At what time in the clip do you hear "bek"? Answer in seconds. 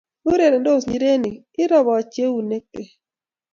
2.73-2.89